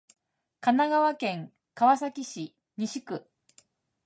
[0.61, 3.29] 神奈川県川崎市西区